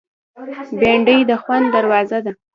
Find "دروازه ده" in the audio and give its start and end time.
1.75-2.31